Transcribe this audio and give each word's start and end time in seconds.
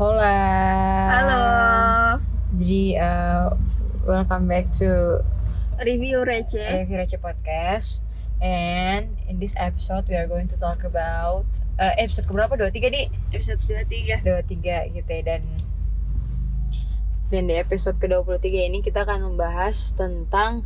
Hola. 0.00 0.32
Halo. 1.12 1.44
Jadi 2.56 2.96
uh, 2.96 3.52
welcome 4.08 4.48
back 4.48 4.72
to 4.80 5.20
Review 5.76 6.24
receh. 6.24 6.56
Review 6.56 7.04
Receh 7.04 7.20
Podcast. 7.20 8.00
And 8.40 9.20
in 9.28 9.36
this 9.44 9.52
episode 9.60 10.08
we 10.08 10.16
are 10.16 10.24
going 10.24 10.48
to 10.48 10.56
talk 10.56 10.88
about 10.88 11.44
uh, 11.76 11.92
episode 12.00 12.24
keberapa? 12.32 12.56
23 12.56 12.80
di? 12.96 13.12
Episode 13.28 13.60
23. 13.60 14.24
23 14.24 14.96
gitu 14.96 15.10
ya 15.12 15.20
dan 15.20 15.44
dan 17.28 17.42
di 17.44 17.60
episode 17.60 18.00
ke-23 18.00 18.72
ini 18.72 18.80
kita 18.80 19.04
akan 19.04 19.36
membahas 19.36 19.92
tentang 19.92 20.64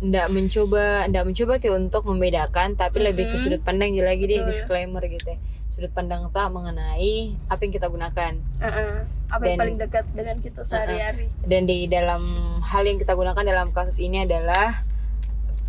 ndak 0.00 0.32
mencoba 0.32 1.04
ndak 1.12 1.28
mencoba 1.28 1.60
kayak 1.60 1.76
untuk 1.76 2.08
membedakan 2.08 2.72
tapi 2.72 3.04
lebih 3.04 3.28
ke 3.28 3.36
sudut 3.36 3.60
pandang 3.60 3.92
lagi 4.00 4.24
deh 4.24 4.40
Betul. 4.40 4.48
disclaimer 4.48 5.04
gitu 5.04 5.36
ya. 5.36 5.59
Sudut 5.70 5.88
pandang 5.88 6.26
tak 6.28 6.50
mengenai 6.50 7.38
apa 7.46 7.60
yang 7.62 7.70
kita 7.70 7.86
gunakan. 7.86 8.32
Uh-uh. 8.58 9.06
Apa 9.30 9.42
yang 9.44 9.54
Dan- 9.54 9.60
paling 9.60 9.78
dekat 9.78 10.04
dengan 10.10 10.36
kita 10.36 10.60
sehari-hari? 10.60 11.30
dan 11.40 11.62
di 11.64 11.86
dalam 11.86 12.22
hal 12.60 12.82
yang 12.82 12.98
kita 12.98 13.14
gunakan 13.14 13.38
dalam 13.40 13.70
kasus 13.70 13.98
ini 13.98 14.20
adalah 14.20 14.82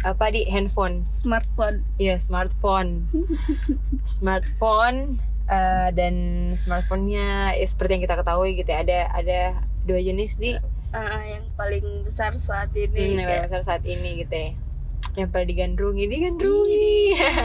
apa 0.02 0.26
di 0.28 0.44
handphone 0.44 1.06
Smartphone. 1.06 1.86
ya 1.96 2.18
smartphone 2.18 3.06
smartphone 4.04 5.22
eh, 5.46 5.90
dan 5.92 6.16
smartphone-nya 6.52 7.54
ya, 7.54 7.66
seperti 7.66 7.92
yang 7.94 8.04
kita 8.04 8.18
ketahui 8.18 8.58
gitu 8.58 8.66
ya 8.68 8.82
ada 8.82 9.00
ada 9.14 9.40
dua 9.84 10.00
jenis 10.00 10.36
di 10.36 10.58
Uh, 10.92 11.08
yang 11.24 11.48
paling 11.56 12.04
besar 12.04 12.36
saat 12.36 12.68
hmm, 12.70 12.84
ini. 12.84 13.16
yang 13.16 13.24
kayak- 13.24 13.48
besar 13.48 13.64
saat 13.64 13.84
ini 13.88 14.20
gitu 14.20 14.36
ya 14.36 14.52
paling 15.14 15.46
digandrungi 15.46 16.06
digandrungi 16.06 16.90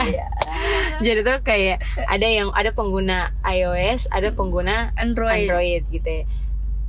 Iya. 0.06 0.26
jadi 1.04 1.20
tuh 1.20 1.38
kayak 1.40 1.78
ada 2.06 2.24
yang 2.24 2.48
ada 2.50 2.70
pengguna 2.70 3.34
iOS 3.42 4.06
ada 4.08 4.30
pengguna 4.30 4.95
Android. 4.95 5.45
Android 5.45 5.82
gitu 5.88 6.06
ya. 6.06 6.24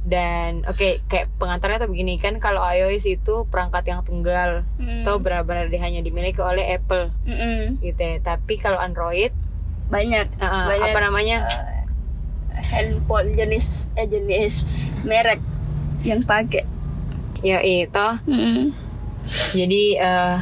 Dan 0.01 0.63
oke 0.63 1.03
kayak 1.03 1.27
pengantarnya 1.35 1.83
tuh 1.83 1.89
begini 1.89 2.15
kan 2.15 2.37
kalau 2.37 2.63
iOS 2.63 3.03
itu 3.05 3.43
perangkat 3.45 3.83
yang 3.85 4.01
tunggal 4.01 4.63
Hmm. 4.77 5.03
atau 5.03 5.17
benar-benar 5.17 5.67
hanya 5.73 5.99
dimiliki 5.99 6.39
oleh 6.39 6.63
Apple 6.71 7.11
Mm-mm. 7.23 7.81
gitu 7.81 7.97
ya. 7.97 8.21
Tapi 8.21 8.55
kalau 8.55 8.77
Android 8.77 9.35
Banyak. 9.87 10.27
uh, 10.37 10.67
banyak 10.67 10.89
apa 10.89 10.99
namanya? 11.01 11.37
uh, 11.43 11.83
handphone 12.69 13.33
jenis 13.33 13.91
eh 13.93 14.03
jenis 14.03 14.63
merek 15.01 15.39
yang 16.01 16.21
pakai. 16.21 16.63
ya 17.39 17.59
itu. 17.59 18.07
Mm-mm. 18.25 18.71
Jadi 19.51 19.83
eh, 19.93 20.37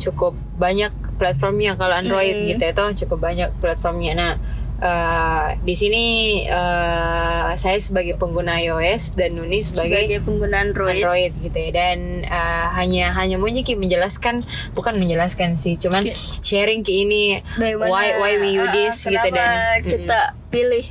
cukup 0.00 0.32
banyak 0.56 0.90
platformnya 1.20 1.76
kalau 1.76 2.00
Android 2.00 2.32
Mm. 2.32 2.46
gitu 2.56 2.62
ya 2.64 2.72
tuh 2.72 2.88
cukup 2.96 3.18
banyak 3.20 3.52
platformnya. 3.60 4.16
Nah, 4.16 4.32
eh, 4.80 5.46
di 5.60 5.76
sini 5.76 6.04
eh, 6.48 7.50
saya 7.60 7.76
sebagai 7.76 8.16
pengguna 8.16 8.56
iOS 8.56 9.12
dan 9.12 9.36
Nuni 9.36 9.60
sebagai 9.60 10.08
Sebagai 10.08 10.24
pengguna 10.24 10.64
Android. 10.64 10.96
Android 11.04 11.32
gitu 11.44 11.58
ya 11.60 11.70
dan 11.76 12.24
uh, 12.24 12.72
hanya 12.72 13.12
hanya 13.12 13.36
Munjiki 13.36 13.76
menjelaskan 13.76 14.40
bukan 14.72 14.96
menjelaskan 14.96 15.60
sih 15.60 15.76
cuman 15.76 16.08
sharing 16.40 16.80
ke 16.80 17.04
ini 17.04 17.44
Bagaimana, 17.60 17.92
why 17.92 18.06
why 18.16 18.32
we 18.40 18.56
use 18.56 18.64
uh, 18.64 18.72
this 18.72 18.96
gitu 19.04 19.28
dan 19.36 19.84
kita 19.84 20.32
pilih 20.48 20.86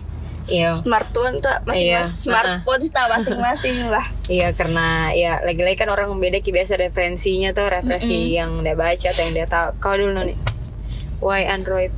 Iya. 0.50 0.72
smartphone 0.80 1.38
tak 1.38 1.61
Iya, 1.69 2.02
masing-masing 2.02 2.19
smartphone 2.25 2.83
tak 2.89 3.05
masing-masing 3.08 3.78
lah. 3.88 4.05
Iya 4.25 4.50
karena 4.52 4.88
ya 5.14 5.39
lagi-lagi 5.39 5.78
kan 5.78 5.88
orang 5.88 6.09
beda 6.16 6.39
ki 6.39 6.50
biasa 6.50 6.75
referensinya 6.75 7.50
tuh 7.52 7.69
referensi 7.69 8.33
yang 8.33 8.59
dia 8.59 8.73
baca 8.73 9.08
atau 9.08 9.22
yang 9.22 9.36
dia 9.36 9.45
tahu. 9.45 9.69
Kau 9.78 9.94
dulu 9.94 10.25
nih 10.25 10.38
why 11.19 11.45
Android? 11.45 11.94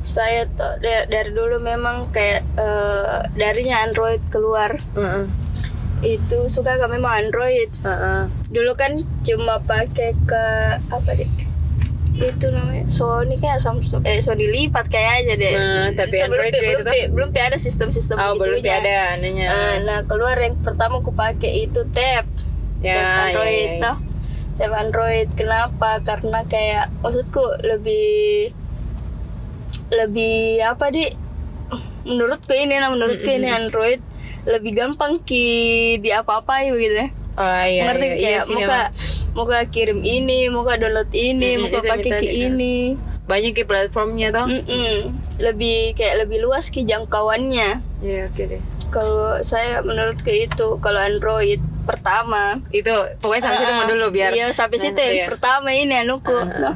Saya 0.00 0.48
tuh 0.48 0.80
da- 0.80 1.04
dari 1.04 1.30
dulu 1.30 1.56
memang 1.56 2.08
kayak 2.08 2.42
eh, 2.54 3.18
darinya 3.34 3.82
Android 3.82 4.20
keluar. 4.28 4.76
Heeh. 4.92 5.24
itu 6.00 6.48
suka 6.48 6.74
gak 6.74 6.88
memang 6.88 7.28
Android. 7.28 7.68
Heeh. 7.78 8.24
dulu 8.48 8.72
kan 8.72 8.96
cuma 9.20 9.60
pakai 9.60 10.16
ke 10.18 10.44
apa 10.88 11.10
deh 11.12 11.28
itu 12.20 12.46
namanya. 12.52 12.84
Sony 12.92 13.34
kayak 13.40 13.60
Samsung. 13.64 14.04
Eh 14.04 14.20
Sony 14.20 14.46
lipat 14.48 14.86
kayak 14.92 15.24
aja 15.24 15.32
deh. 15.36 15.54
Nah, 15.56 15.88
tapi 15.96 16.16
Itu 16.20 16.24
Android 16.28 16.52
belum, 16.52 16.72
juga 16.84 16.92
belum, 16.92 17.10
belum 17.16 17.30
ada 17.36 17.56
sistem-sistem 17.56 18.16
oh 18.20 18.36
belum 18.36 18.60
begitunya. 18.60 18.78
ada 18.80 18.94
anehnya. 19.16 19.46
Eh, 19.48 19.76
nah 19.88 19.98
keluar 20.04 20.36
yang 20.36 20.56
pertama 20.60 21.00
aku 21.00 21.12
pakai 21.16 21.70
itu 21.70 21.80
tab. 21.90 22.28
Ya, 22.80 22.96
tab 22.96 23.32
Android 23.32 23.52
ya, 23.52 23.76
ya. 23.76 23.82
tuh 23.82 23.96
tab 24.60 24.72
Android 24.76 25.28
kenapa? 25.32 25.90
Karena 26.04 26.40
kayak 26.44 26.92
maksudku 27.00 27.44
lebih 27.64 28.52
lebih 29.90 30.62
apa 30.62 30.92
di 30.94 31.10
menurutku 32.06 32.54
ini 32.54 32.78
nah 32.78 32.90
menurutku 32.90 33.26
ini 33.26 33.50
Android 33.50 34.00
lebih 34.48 34.72
gampang 34.72 35.20
ki 35.20 36.00
di 36.00 36.10
apa 36.14 36.40
apa 36.40 36.64
gitu 36.64 36.96
ya 36.96 37.08
oh 37.36 37.62
iya 37.66 37.82
ngerti 37.90 38.06
iya, 38.06 38.14
iya 38.14 38.22
kayak 38.22 38.42
sih, 38.46 38.54
muka 38.54 38.80
memang. 38.80 39.36
muka 39.36 39.58
kirim 39.70 40.00
ini 40.02 40.40
muka 40.50 40.72
download 40.80 41.10
ini 41.14 41.50
Mm-mm, 41.56 41.62
muka 41.68 41.78
pakai 41.84 42.12
ke 42.18 42.26
ya. 42.26 42.50
ini 42.50 42.76
banyak 43.30 43.54
ki 43.54 43.64
platformnya 43.68 44.34
tuh 44.34 44.46
Mm-mm. 44.50 45.14
lebih 45.38 45.94
kayak 45.94 46.26
lebih 46.26 46.42
luas 46.42 46.66
ki 46.74 46.82
jangkauannya 46.82 47.78
ya 48.02 48.26
oke 48.26 48.42
deh 48.42 48.62
kalau 48.90 49.38
saya 49.46 49.86
menurut 49.86 50.18
ke 50.18 50.50
itu 50.50 50.82
kalau 50.82 50.98
Android 50.98 51.62
pertama 51.86 52.58
itu 52.74 52.90
pokoknya 53.22 53.42
sampai 53.50 53.58
situ 53.62 53.72
mau 53.72 53.86
dulu 53.86 54.06
biar 54.10 54.30
iya 54.34 54.50
sampai 54.50 54.78
situ 54.82 54.98
yang 54.98 55.16
iya. 55.24 55.26
pertama 55.30 55.70
ini 55.70 55.94
anuku 56.02 56.34
Noh. 56.34 56.74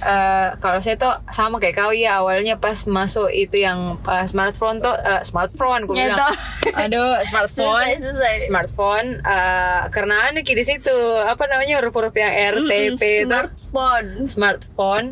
Eh, 0.00 0.48
kalau 0.56 0.78
saya 0.78 0.94
tuh 0.94 1.10
sama 1.28 1.58
kayak 1.58 1.74
kau 1.76 1.90
ya 1.90 2.18
awalnya 2.18 2.54
pas 2.54 2.78
masuk 2.84 3.26
itu 3.28 3.58
yang 3.58 3.98
uh, 4.00 4.24
smartphone 4.24 4.78
tuh 4.78 4.94
eh, 4.94 5.22
smartphone 5.22 5.82
aku 5.82 5.92
Ya, 5.92 6.14
bilang. 6.14 6.34
aduh 6.86 7.18
smartphone. 7.22 7.82
Susah, 7.82 8.14
susah. 8.14 8.32
smartphone 8.40 9.08
eh, 9.18 9.80
karena 9.88 10.30
aneh 10.30 10.40
ki 10.40 10.52
di 10.52 10.62
situ 10.62 10.94
apa 11.18 11.44
namanya 11.44 11.78
huruf-huruf 11.78 12.12
yang 12.12 12.30
RTP 12.30 13.02
Mm-mm, 13.24 13.26
tuh 13.26 13.44
smartphone. 13.68 14.08
Smartphone 14.24 15.06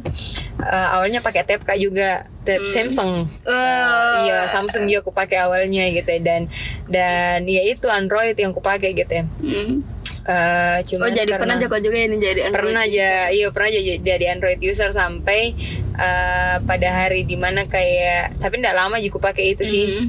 eh, 0.59 0.87
awalnya 0.93 1.19
pakai 1.19 1.43
tab 1.43 1.61
kak 1.61 1.77
juga 1.77 2.23
tab 2.41 2.63
Samsung. 2.63 3.27
Eh, 3.43 4.15
iya 4.23 4.47
Samsung 4.47 4.87
juga 4.87 5.03
aku 5.03 5.11
pakai 5.11 5.43
awalnya 5.43 5.83
gitu 5.91 6.07
ya. 6.09 6.21
dan 6.21 6.43
dan 6.87 7.39
ya 7.43 7.63
itu 7.65 7.87
Android 7.87 8.35
yang 8.35 8.55
aku 8.55 8.63
pakai 8.63 8.95
gitu. 8.95 9.13
Ya 9.13 9.27
mm. 10.27 10.29
Eh, 10.29 10.77
oh 10.77 10.77
cuman 10.83 11.09
jadi 11.13 11.23
karena- 11.29 11.39
pernah 11.39 11.57
jago 11.57 11.77
juga 11.79 11.99
ini 12.01 12.17
jadi 12.17 12.41
Android 12.45 12.57
pernah 12.67 12.83
user. 12.83 12.93
aja 12.93 13.09
iya 13.31 13.47
pernah 13.49 13.69
aja 13.69 13.81
jadi 14.03 14.25
Android 14.29 14.61
user 14.61 14.91
sampai 14.91 15.41
eh, 15.95 16.57
pada 16.61 16.89
hari 16.93 17.23
di 17.23 17.35
mana 17.35 17.65
kayak 17.65 18.35
tapi 18.37 18.59
tidak 18.59 18.75
lama 18.77 18.99
juga 18.99 19.19
pakai 19.25 19.45
itu 19.53 19.63
sih 19.63 19.87
Mhm. 19.89 20.07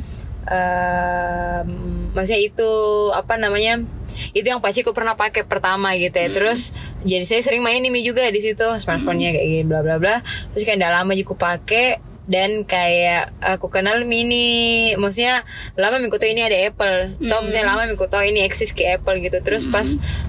Em, 0.48 1.70
maksudnya 2.12 2.42
itu 2.42 2.72
apa 3.12 3.36
namanya 3.36 3.84
itu 4.32 4.44
yang 4.44 4.58
pasti 4.58 4.82
aku 4.82 4.90
pernah 4.92 5.14
pakai 5.14 5.44
pertama 5.44 5.94
gitu 5.94 6.16
ya 6.16 6.30
terus 6.30 6.74
jadi 7.04 7.22
saya 7.24 7.42
sering 7.42 7.62
main 7.62 7.78
ini 7.80 8.02
juga 8.02 8.26
di 8.28 8.40
situ 8.40 8.66
smartphone-nya 8.74 9.30
kayak 9.30 9.46
gini 9.46 9.64
bla 9.64 9.80
bla 9.80 9.96
bla 9.96 10.24
terus 10.50 10.64
kayak 10.64 10.80
tidak 10.80 10.94
lama 10.94 11.12
juga 11.14 11.28
aku 11.28 11.36
pakai 11.38 11.86
dan 12.28 12.68
kayak 12.68 13.32
aku 13.40 13.72
kenal 13.72 14.04
mini. 14.04 14.94
Maksudnya 15.00 15.48
lama 15.80 15.98
minggu 15.98 16.20
ini 16.28 16.44
ada 16.44 16.60
Apple. 16.68 17.18
Tau 17.24 17.40
maksudnya 17.42 17.66
lama 17.66 17.88
minggu 17.88 18.06
ini 18.28 18.44
eksis 18.44 18.76
ke 18.76 18.84
Apple 19.00 19.24
gitu. 19.24 19.40
Terus 19.40 19.64
pas 19.66 19.88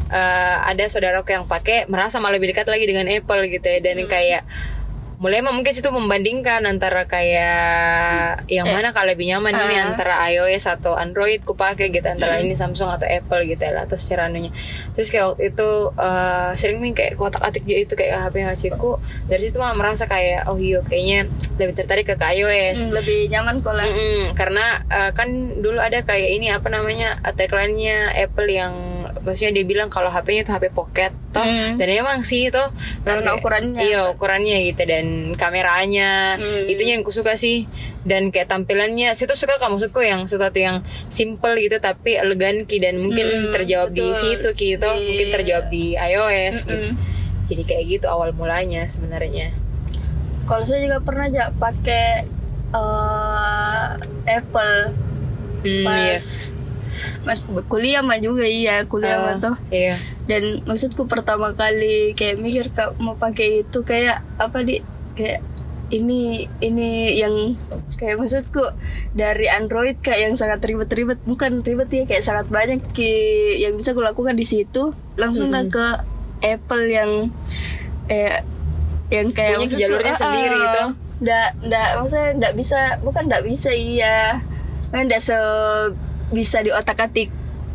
eh, 0.08 0.56
ada 0.62 0.84
saudaraku 0.86 1.34
yang 1.34 1.44
pakai 1.50 1.90
merasa 1.90 2.22
malah 2.22 2.38
lebih 2.38 2.54
dekat 2.54 2.70
lagi 2.70 2.86
dengan 2.86 3.10
Apple 3.10 3.50
gitu 3.50 3.66
ya. 3.66 3.82
Dan 3.82 4.06
kayak 4.06 4.46
mulai 5.18 5.42
emang 5.42 5.58
mungkin 5.58 5.74
situ 5.74 5.90
membandingkan 5.90 6.62
antara 6.62 7.02
kayak 7.02 8.46
yang 8.46 8.70
mana 8.70 8.94
kalau 8.94 9.10
lebih 9.10 9.26
nyaman 9.26 9.50
ini 9.50 9.74
Ah. 9.74 9.90
antara 9.90 10.14
iOS 10.30 10.70
atau 10.70 10.94
Android 10.94 11.42
ku 11.42 11.58
pakai 11.58 11.90
gitu 11.90 12.06
antara 12.06 12.38
ini 12.38 12.54
Samsung 12.54 12.86
atau 12.86 13.02
Apple 13.02 13.42
gitu 13.44 13.58
ya 13.58 13.74
lah, 13.74 13.82
atau 13.84 13.98
secara 13.98 14.30
anunya. 14.30 14.54
Terus 14.94 15.10
kayak 15.10 15.34
waktu 15.34 15.50
itu 15.50 15.68
eh, 15.98 16.50
sering 16.54 16.78
nih 16.78 16.92
kayak 16.94 17.12
kotak 17.18 17.42
atik 17.42 17.66
itu 17.66 17.94
kayak 17.98 18.30
HP 18.30 18.46
HP 18.46 18.62
ku 18.78 19.02
dari 19.26 19.42
situ 19.42 19.58
mah 19.58 19.74
merasa 19.74 20.06
kayak 20.06 20.46
oh 20.46 20.54
iya 20.54 20.78
kayaknya 20.86 21.26
lebih 21.58 21.74
tertarik 21.74 22.06
ke, 22.06 22.14
ke 22.14 22.26
iOS. 22.38 22.86
Mm, 22.86 22.92
lebih 22.94 23.20
nyaman 23.28 23.56
kalau 23.58 23.82
Mm-mm, 23.82 24.38
karena 24.38 24.86
eh, 24.86 25.10
kan 25.12 25.28
dulu 25.58 25.82
ada 25.82 25.98
kayak 26.06 26.30
ini 26.30 26.54
apa 26.54 26.70
namanya 26.70 27.18
eh, 27.26 27.34
tagline-nya 27.34 28.14
Apple 28.14 28.46
yang 28.46 28.97
maksudnya 29.20 29.52
dia 29.52 29.64
bilang 29.64 29.86
kalau 29.86 30.06
HP-nya 30.06 30.42
itu 30.42 30.50
HP 30.50 30.64
pocket 30.70 31.12
toh 31.28 31.40
Mm. 31.40 31.76
dan 31.76 31.88
emang 31.90 32.18
sih 32.20 32.46
itu 32.46 32.64
Karena 33.02 33.34
ukurannya. 33.34 33.80
iya 33.80 34.00
ukurannya 34.08 34.58
gitu 34.66 34.82
dan 34.82 35.06
kameranya 35.34 36.36
Mm. 36.36 36.66
itunya 36.68 36.92
yang 36.94 37.02
kusuka 37.02 37.34
sih 37.34 37.66
dan 38.02 38.28
kayak 38.28 38.48
tampilannya 38.48 39.10
tuh 39.12 39.34
suka 39.34 39.56
kan 39.56 39.68
maksudku 39.68 40.00
yang 40.00 40.24
sesuatu 40.24 40.56
yang 40.56 40.80
simple 41.08 41.54
gitu 41.56 41.76
tapi 41.76 42.14
elegan 42.14 42.62
ki 42.62 42.78
dan 42.78 42.96
mungkin 42.96 43.24
Mm, 43.24 43.52
terjawab 43.52 43.90
di 43.90 44.00
betul. 44.02 44.16
situ 44.16 44.48
ki 44.54 44.66
itu 44.72 44.82
Di- 44.82 45.00
mungkin 45.02 45.28
terjawab 45.32 45.66
di 45.68 45.84
iOS 45.92 46.56
gitu. 46.64 46.74
Mm-mm. 46.74 46.94
jadi 47.46 47.62
kayak 47.64 47.84
gitu 47.88 48.06
awal 48.06 48.30
mulanya 48.30 48.84
sebenarnya 48.84 49.52
kalau 50.44 50.62
saya 50.62 50.80
juga 50.80 51.00
pernah 51.00 51.26
aja 51.26 51.52
pakai 51.52 52.24
eh, 52.70 53.86
Apple 54.30 54.76
Hmm, 55.58 55.82
pas 55.82 56.06
iya. 56.14 56.54
Mas 57.22 57.40
kuliah 57.66 58.00
mah 58.00 58.18
juga 58.18 58.44
iya 58.44 58.84
kuliah 58.84 59.18
mah 59.18 59.34
Eh, 59.34 59.40
tuh 59.40 59.56
iya. 59.70 59.96
Dan 60.24 60.60
maksudku 60.62 61.08
pertama 61.08 61.52
kali 61.52 62.12
kayak 62.12 62.36
mikir 62.36 62.68
kak 62.68 62.96
mau 62.98 63.16
pakai 63.16 63.64
itu 63.64 63.80
kayak 63.80 64.20
apa 64.36 64.60
di 64.60 64.80
kayak 65.14 65.40
ini 65.88 66.44
ini 66.60 67.16
yang 67.16 67.56
kayak 67.96 68.20
maksudku 68.20 68.60
dari 69.16 69.48
Android 69.48 69.96
kayak 69.98 70.20
yang 70.28 70.34
sangat 70.36 70.60
ribet-ribet. 70.60 71.16
Bukan 71.24 71.64
ribet 71.64 71.88
ya 71.88 72.04
kayak 72.04 72.20
sangat 72.20 72.46
banyak 72.52 72.84
ki- 72.92 73.64
yang 73.64 73.72
bisa 73.72 73.96
aku 73.96 74.04
lakukan 74.04 74.36
di 74.36 74.44
situ. 74.44 74.92
Langsung 75.16 75.48
nggak 75.48 75.72
ke 75.72 75.86
Apple 76.44 76.92
yang 76.92 77.32
eh 78.12 78.44
yang 79.08 79.32
kayak 79.32 79.64
Punya 79.64 79.80
jalurnya 79.80 80.12
ah, 80.12 80.20
sendiri 80.20 80.52
ah, 80.52 80.60
gitu. 80.60 80.84
nggak 81.18 81.48
nggak 81.66 81.88
maksudnya 81.96 82.28
nggak 82.36 82.54
bisa 82.54 82.80
bukan 83.00 83.24
nggak 83.24 83.44
bisa 83.48 83.70
iya. 83.72 84.44
Nggak 84.92 85.24
se 85.24 85.36
bisa 86.30 86.60
di 86.60 86.70
otak 86.70 86.98
atik 87.00 87.28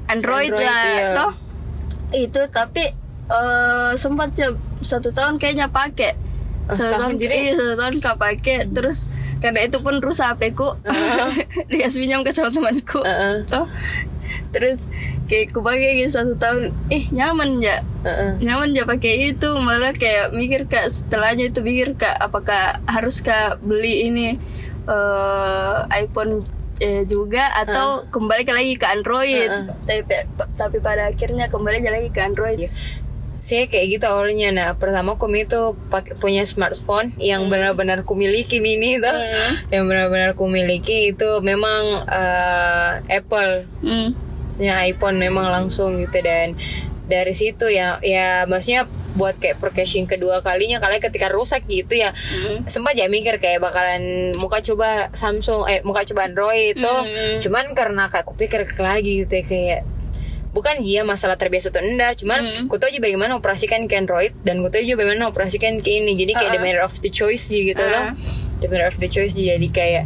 Android, 0.06 0.52
Android, 0.52 0.68
lah 0.68 0.84
iya. 0.86 1.08
toh 1.16 1.32
itu 2.14 2.42
tapi 2.52 2.94
eh, 3.28 3.92
sempat 3.96 4.36
satu 4.84 5.10
tahun 5.10 5.42
kayaknya 5.42 5.70
pakai 5.70 6.14
Oh, 6.64 6.72
satu 6.72 6.96
setahun 6.96 7.02
tahun 7.12 7.14
jadi? 7.20 7.34
iya 7.36 7.54
satu 7.60 7.74
tahun 7.76 7.94
gak 8.00 8.18
pakai 8.24 8.58
terus 8.72 9.12
karena 9.44 9.68
itu 9.68 9.84
pun 9.84 10.00
rusak 10.00 10.32
HP 10.40 10.56
ku 10.56 10.72
dikasih 11.76 12.08
pinjam 12.08 12.24
ke 12.24 12.32
sama 12.32 12.56
temanku 12.56 13.04
Heeh. 13.04 13.44
toh 13.52 13.68
terus 14.56 14.88
kayak 15.28 15.52
ku 15.52 15.60
pakai 15.60 16.00
gitu 16.00 16.16
satu 16.16 16.40
tahun 16.40 16.72
eh 16.88 17.12
nyaman 17.12 17.60
ya 17.60 17.84
Heeh. 18.08 18.40
nyaman 18.40 18.72
ya 18.80 18.88
pakai 18.88 19.36
itu 19.36 19.50
malah 19.60 19.92
kayak 19.92 20.32
mikir 20.32 20.64
kak 20.72 20.88
setelahnya 20.88 21.52
itu 21.52 21.60
mikir 21.60 22.00
kak 22.00 22.16
apakah 22.16 22.80
harus 22.88 23.20
kak 23.20 23.60
beli 23.60 24.08
ini 24.08 24.40
eh 24.88 25.78
iPhone 26.00 26.48
eh, 26.84 27.04
juga 27.06 27.48
atau 27.56 28.04
kembali 28.06 28.44
ke 28.44 28.52
lagi 28.52 28.74
ke 28.76 28.86
Android. 28.86 29.48
Heeh. 29.48 29.66
tapi 29.88 30.16
tapi 30.54 30.78
pada 30.78 31.08
akhirnya 31.08 31.48
kembali 31.48 31.80
lagi 31.82 32.10
ke 32.10 32.20
Android. 32.20 32.68
Saya 33.40 33.68
kayak 33.68 33.88
gitu 33.90 34.06
awalnya. 34.06 34.52
Nah 34.52 34.70
pertama 34.74 35.16
kami 35.16 35.44
itu 35.44 35.76
pakai 35.88 36.16
punya 36.16 36.44
smartphone 36.44 37.12
yang 37.18 37.48
benar-benar 37.48 38.04
kumiliki 38.04 38.60
mini 38.60 38.96
itu 38.96 39.08
Hmm. 39.08 39.54
yang 39.68 39.84
benar-benar 39.84 40.32
kumiliki 40.34 41.12
itu 41.12 41.40
memang 41.40 42.04
eh, 42.06 42.92
Apple. 43.10 43.68
Hmm. 43.80 44.12
maksudnya 44.54 44.86
iPhone 44.86 45.18
memang 45.18 45.50
langsung 45.50 45.98
gitu 45.98 46.22
dan 46.22 46.54
dari 47.04 47.34
situ 47.34 47.68
ya 47.68 47.98
ya 48.00 48.46
maksudnya 48.46 48.86
buat 49.14 49.38
kayak 49.38 49.58
purchasing 49.58 50.04
kedua 50.04 50.40
kalinya 50.40 50.78
kalian 50.78 51.00
ketika 51.00 51.28
rusak 51.28 51.64
gitu 51.66 51.94
ya 51.94 52.12
Hmm. 52.14 52.66
sempat 52.66 52.94
ya 52.94 53.06
mikir 53.06 53.38
kayak 53.38 53.60
bakalan 53.60 54.34
muka 54.36 54.60
coba 54.60 55.10
Samsung 55.12 55.66
eh 55.66 55.80
muka 55.82 56.02
coba 56.04 56.26
Android 56.26 56.74
tuh 56.76 57.00
Hmm. 57.00 57.38
cuman 57.40 57.72
karena 57.72 58.08
kayak 58.08 58.24
aku 58.24 58.34
pikir 58.34 58.66
lagi 58.78 59.22
gitu 59.22 59.34
ya, 59.34 59.44
kayak 59.44 59.82
bukan 60.50 60.82
dia 60.82 61.02
masalah 61.02 61.34
terbiasa 61.34 61.70
atau 61.70 61.82
enggak 61.82 62.14
cuman 62.16 62.42
Hmm. 62.42 62.66
ku 62.66 62.78
tahu 62.78 62.90
aja 62.90 63.00
bagaimana 63.00 63.34
operasikan 63.34 63.86
ke 63.86 63.96
Android 63.96 64.34
dan 64.42 64.62
ku 64.62 64.70
tahu 64.70 64.82
juga 64.82 65.02
bagaimana 65.02 65.26
operasikan 65.28 65.78
ke 65.78 65.90
ini 65.96 66.14
jadi 66.16 66.34
kayak 66.36 66.52
the 66.52 66.58
Uh-uh. 66.58 66.66
matter 66.68 66.84
of 66.84 66.94
the 67.00 67.10
choice 67.10 67.50
gitu 67.50 67.74
Uh-uh. 67.76 67.90
loh 67.90 68.06
the 68.62 68.68
matter 68.68 68.86
of 68.86 68.98
the 68.98 69.08
choice 69.08 69.34
jadi 69.34 69.68
kayak 69.68 70.06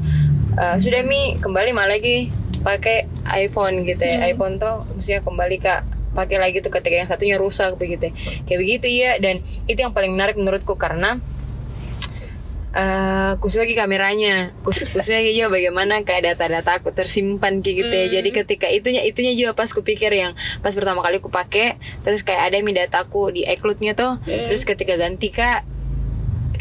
uh, 0.56 0.75
sudah 0.77 1.04
mi 1.04 1.36
kembali 1.36 1.71
malah 1.71 1.95
lagi 1.95 2.31
pakai 2.57 3.07
iPhone 3.38 3.83
gitu 3.83 4.00
ya 4.01 4.18
Hmm. 4.18 4.30
iPhone 4.30 4.56
tuh 4.56 4.88
maksudnya 4.89 5.19
kembali 5.21 5.57
kak 5.57 5.81
pakai 6.18 6.42
lagi 6.42 6.66
tuh 6.66 6.74
ketika 6.74 7.06
yang 7.06 7.10
satunya 7.10 7.38
rusak 7.38 7.78
begitu 7.78 8.10
kayak 8.50 8.60
begitu 8.66 8.90
ya 8.90 9.22
dan 9.22 9.46
itu 9.69 9.78
yang 9.78 9.94
paling 9.94 10.18
menarik 10.18 10.34
menurutku 10.34 10.74
karena 10.74 11.22
eh 12.78 13.34
khusus 13.42 13.58
lagi 13.58 13.74
kameranya. 13.74 14.54
Khusus 14.62 14.94
lagi 14.94 15.34
juga 15.34 15.50
bagaimana 15.58 16.06
kayak 16.06 16.36
data-data 16.36 16.78
aku 16.78 16.94
tersimpan 16.94 17.66
kayak 17.66 17.75
gitu 17.81 17.94
ya. 17.96 18.08
Jadi 18.22 18.30
ketika 18.30 18.68
itunya 18.69 19.02
itunya 19.02 19.34
juga 19.34 19.58
pas 19.58 19.66
kupikir 19.74 20.14
yang 20.14 20.38
pas 20.62 20.78
pertama 20.78 21.02
kali 21.02 21.18
aku 21.18 21.34
pakai 21.34 21.81
terus 22.06 22.22
kayak 22.22 22.54
ada 22.54 22.62
mi 22.62 22.78
dataku 22.78 23.34
di 23.34 23.50
iCloud-nya 23.50 23.98
tuh. 23.98 24.22
Terus 24.22 24.62
ketika 24.62 24.94
ganti 24.94 25.34
kak 25.34 25.66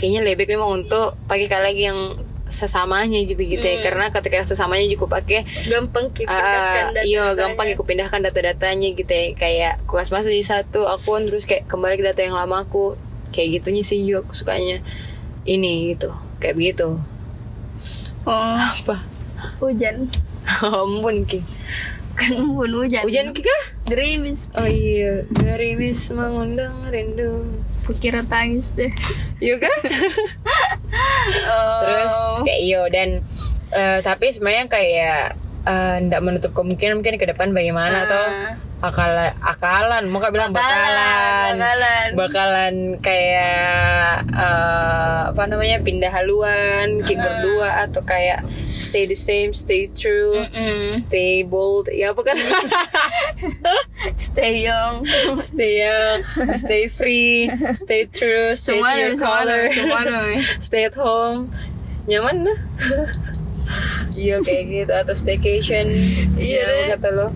kayaknya 0.00 0.24
lebih 0.24 0.48
memang 0.48 0.84
untuk 0.84 1.20
pakai 1.28 1.52
kali 1.52 1.64
lagi 1.68 1.82
yang 1.92 1.98
sesamanya 2.46 3.18
juga 3.26 3.42
gitu 3.42 3.62
ya. 3.62 3.82
Karena 3.82 4.10
ketika 4.14 4.42
sesamanya 4.46 4.86
juga 4.86 5.18
pakai 5.18 5.44
gampang 5.66 6.08
Ah, 6.08 6.14
dipindahkan 6.14 6.84
data 6.94 7.02
iya 7.04 7.24
gampang 7.34 7.66
aku 7.74 7.84
pindahkan 7.84 8.20
data-datanya 8.22 8.88
gitu 8.94 9.10
ya. 9.10 9.26
Kayak 9.34 9.72
aku 9.84 9.98
kasih 9.98 10.12
masuk 10.14 10.32
di 10.32 10.44
satu 10.46 10.80
akun 10.86 11.26
terus 11.26 11.44
kayak 11.44 11.66
kembali 11.66 11.98
ke 11.98 12.04
data 12.06 12.20
yang 12.22 12.38
lama 12.38 12.62
aku. 12.62 12.94
Kayak 13.34 13.60
gitunya 13.60 13.82
sih 13.82 14.00
juga 14.06 14.24
aku 14.24 14.32
sukanya 14.32 14.80
ini 15.44 15.92
gitu. 15.94 16.14
Kayak 16.38 16.56
begitu. 16.56 16.88
Oh. 18.26 18.58
Apa? 18.58 19.06
Hujan. 19.62 20.10
Ampun 20.62 21.26
ki. 21.26 21.42
Kan 22.16 22.56
pun 22.56 22.70
hujan. 22.72 23.04
Hujan 23.04 23.36
ki 23.36 23.44
kah? 23.44 23.62
Gerimis. 23.92 24.48
Oh 24.56 24.64
iya. 24.64 25.28
Gerimis 25.36 26.08
mengundang 26.16 26.88
rindu. 26.88 27.44
Kukira 27.84 28.24
tangis 28.26 28.72
deh. 28.74 28.90
Iya 29.38 29.62
kan 29.62 29.70
Oh. 31.46 31.82
terus 31.82 32.16
kayak 32.42 32.60
iyo 32.60 32.82
dan 32.86 33.08
eh, 33.70 33.98
tapi 34.00 34.30
sebenarnya 34.30 34.66
kayak 34.66 35.34
eh, 35.66 35.96
ndak 36.06 36.22
menutup 36.22 36.52
kemungkinan 36.54 36.98
mungkin 36.98 37.18
ke 37.18 37.26
depan 37.26 37.50
bagaimana 37.50 37.96
Ah. 37.96 38.04
atau 38.04 38.22
akalan 38.86 39.32
akalan. 39.38 40.02
Mau 40.06 40.20
bilang 40.22 40.50
bakalan 40.50 40.54
Bakalan, 40.54 41.52
bakalan. 41.56 42.08
bakalan 42.14 42.74
kayak 43.00 44.22
eh, 44.28 45.20
apa 45.30 45.42
namanya 45.44 45.78
pindah 45.80 46.08
haluan 46.08 47.02
kayak 47.02 47.20
berdua 47.20 47.68
atau 47.84 48.02
kayak 48.02 48.40
stay 48.62 49.04
the 49.04 49.14
same 49.14 49.50
stay 49.50 49.86
true 49.86 50.34
Mm-mm. 50.34 50.86
stay 50.86 51.42
bold. 51.42 51.90
Ya 51.90 52.10
apa 52.10 52.22
kan? 52.22 52.36
Stay 54.16 54.62
young. 54.62 55.02
Stay 55.36 55.82
young 55.82 56.22
stay 56.56 56.86
free 56.86 57.50
stay 57.74 58.06
true 58.06 58.54
stay 58.54 58.78
semua 58.78 58.94
to 58.94 58.98
your 58.98 59.12
semua 59.14 59.38
color. 59.42 59.62
semua 59.68 60.00
stay 60.66 60.82
at 60.84 60.94
home. 60.94 61.50
Nyaman 62.06 62.46
lah 62.46 62.58
iya 64.16 64.36
kayak 64.40 64.64
gitu 64.72 64.92
atau 64.96 65.14
staycation. 65.14 65.86
Iya 66.40 66.64
ya, 66.64 66.66
deh. 66.66 66.86
kata 66.96 67.08
lo. 67.12 67.28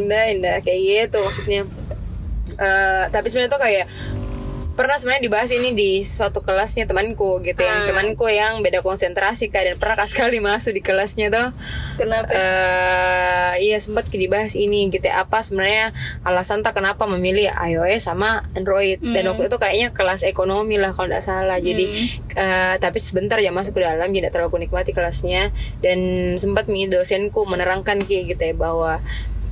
Indah 0.00 0.24
indah 0.32 0.56
kayak 0.64 0.80
gitu 0.80 1.18
maksudnya. 1.22 1.62
Eh, 2.58 3.04
tapi 3.12 3.26
sebenarnya 3.30 3.52
tuh 3.52 3.62
kayak 3.62 3.86
pernah 4.78 4.94
sebenarnya 4.94 5.26
dibahas 5.26 5.50
ini 5.50 5.74
di 5.74 5.90
suatu 6.06 6.38
kelasnya 6.38 6.86
temanku 6.86 7.42
gitu 7.42 7.58
yang 7.58 7.82
Ah. 7.82 7.86
temanku 7.90 8.30
yang 8.30 8.62
beda 8.62 8.78
konsentrasi 8.80 9.50
kak 9.50 9.66
dan 9.66 9.74
pernah 9.74 10.06
sekali 10.06 10.38
masuk 10.38 10.70
di 10.70 10.80
kelasnya 10.80 11.26
tuh. 11.28 11.50
Kenapa? 11.98 12.30
Eh 12.30 13.54
iya 13.58 13.82
sempat 13.82 14.06
dibahas 14.06 14.54
ini 14.54 14.86
gitu 14.86 15.02
ya. 15.02 15.26
apa 15.26 15.42
sebenarnya 15.42 15.90
alasan 16.22 16.62
tak 16.62 16.78
kenapa 16.78 17.10
memilih 17.10 17.50
iOS 17.50 18.06
sama 18.06 18.46
Android? 18.54 19.02
Dan 19.02 19.26
Hmm. 19.26 19.34
waktu 19.34 19.50
itu 19.50 19.58
kayaknya 19.58 19.88
kelas 19.90 20.22
ekonomi 20.22 20.78
lah 20.78 20.94
kalau 20.94 21.10
tidak 21.10 21.26
salah. 21.26 21.58
Jadi 21.58 21.84
eh, 22.38 22.74
tapi 22.78 23.02
sebentar 23.02 23.42
ya 23.42 23.50
masuk 23.50 23.74
ke 23.74 23.82
dalam 23.82 24.06
jadi 24.08 24.30
tidak 24.30 24.32
terlalu 24.32 24.48
aku 24.48 24.58
nikmati 24.62 24.94
kelasnya. 24.94 25.50
Dan 25.82 25.98
sempat 26.38 26.70
mi 26.70 26.86
dosenku 26.86 27.42
menerangkan 27.42 27.98
kayak 28.06 28.38
gitu 28.38 28.42
ya 28.44 28.54
bahwa 28.54 29.02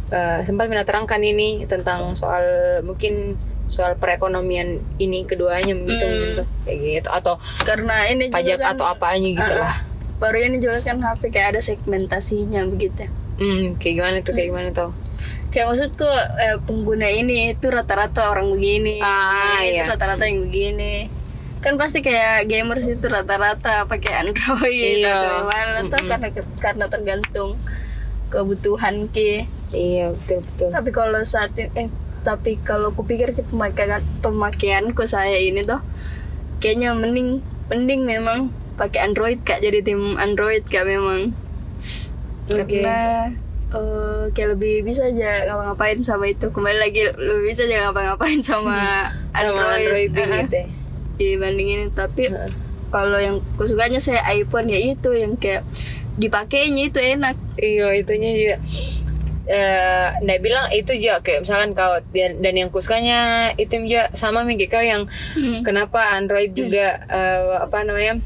eh, 0.07 0.39
sempat 0.47 0.71
menerangkan 0.71 1.19
ini 1.19 1.67
tentang 1.67 2.15
soal 2.15 2.47
mungkin 2.87 3.35
soal 3.67 3.95
perekonomian 3.95 4.69
ini 4.97 5.23
keduanya 5.23 5.73
gitu 5.73 5.91
Hmm. 6.01 6.19
gitu. 6.23 6.43
Kayak 6.63 6.79
gitu. 6.81 7.09
Atau 7.11 7.35
karena 7.61 8.07
ini 8.07 8.25
juga 8.27 8.37
pajak 8.37 8.59
kan, 8.59 8.71
atau 8.73 8.87
apanya 8.89 9.29
gitu 9.33 9.53
Ah, 9.53 9.63
lah. 9.63 9.77
Baru 10.17 10.39
ini 10.39 10.57
juga 10.57 10.79
kan 10.81 10.97
HP 10.99 11.23
kayak 11.29 11.49
ada 11.51 11.61
segmentasinya 11.61 12.65
begitu. 12.65 13.05
Hmm 13.37 13.77
kayak 13.77 13.95
gimana 13.95 14.17
tuh 14.21 14.33
kayak 14.33 14.49
gimana 14.49 14.69
tuh? 14.71 14.91
Kayak 15.49 15.67
maksudku 15.69 16.09
eh, 16.37 16.57
pengguna 16.63 17.07
ini 17.07 17.51
itu 17.51 17.67
rata-rata 17.67 18.31
orang 18.31 18.49
begini 18.51 18.97
Ah, 18.99 19.61
itu 19.61 19.77
iya. 19.77 19.85
rata-rata 19.87 20.25
yang 20.25 20.45
begini. 20.45 21.09
Kan 21.59 21.75
pasti 21.75 21.99
kayak 21.99 22.47
gamers 22.47 22.87
itu 22.87 23.03
rata-rata 23.03 23.85
pakai 23.85 24.13
Android 24.23 25.01
Iya. 25.01 25.11
atau 25.11 25.31
gimana 25.43 25.79
tuh 25.83 25.91
Mm-mm. 25.91 26.09
karena 26.09 26.29
karena 26.57 26.85
tergantung 26.87 27.51
kebutuhan 28.27 29.07
ki 29.09 29.47
iya 29.71 30.11
betul 30.11 30.43
betul. 30.43 30.69
Tapi 30.71 30.91
kalau 30.91 31.21
saat 31.23 31.51
ini 31.55 31.69
eh, 31.77 31.89
tapi 32.27 32.59
kalau 32.59 32.91
kupikir 32.91 33.31
ke 33.31 33.47
pemakaian 33.47 34.03
pemakaianku 34.19 35.07
saya 35.07 35.39
ini 35.39 35.63
tuh 35.63 35.79
kayaknya 36.59 36.91
mending 36.99 37.39
mending 37.71 38.03
memang 38.03 38.51
pakai 38.75 39.07
Android 39.07 39.41
kak. 39.43 39.63
Jadi 39.65 39.87
tim 39.87 40.19
Android 40.19 40.67
kak 40.67 40.83
memang. 40.87 41.33
Oke. 42.47 42.63
karena 42.83 43.31
eh, 43.75 44.23
kayak 44.31 44.59
lebih 44.59 44.87
bisa 44.87 45.11
aja 45.11 45.47
ngapa-ngapain 45.51 45.99
sama 46.03 46.31
itu. 46.31 46.51
Kembali 46.53 46.79
lagi 46.79 47.03
lebih 47.15 47.45
bisa 47.51 47.67
aja 47.67 47.91
ngapa-ngapain 47.91 48.41
sama 48.43 48.79
sama 49.35 49.63
Android. 49.79 50.11
Android, 50.11 50.11
gitu 50.15 50.23
ya. 50.55 50.67
dibandingin 51.17 51.89
tapi 51.97 52.29
Heeh. 52.29 52.53
kalau 52.93 53.17
yang 53.17 53.41
kusukanya 53.57 53.97
saya 53.97 54.21
iPhone 54.37 54.69
ya 54.69 54.77
itu 54.77 55.17
yang 55.17 55.35
kayak 55.41 55.65
dipakainya 56.21 56.93
itu 56.93 56.99
enak. 57.01 57.37
Iya 57.59 57.97
itunya 57.97 58.31
juga 58.37 58.57
eh 59.47 60.07
nggak 60.19 60.41
bilang 60.41 60.67
itu 60.71 60.91
juga 60.93 61.23
kayak 61.23 61.43
misalkan 61.43 61.71
kau 61.71 62.03
dan, 62.11 62.39
dan 62.39 62.55
yang 62.55 62.67
kusukanya 62.67 63.21
itu 63.55 63.79
juga 63.81 64.11
sama 64.13 64.43
Migi 64.43 64.67
kau 64.67 64.83
yang 64.83 65.07
Hmm. 65.33 65.63
kenapa 65.63 66.13
Android 66.13 66.51
juga 66.51 66.99
eh, 67.07 67.57
apa 67.57 67.81
namanya 67.81 68.19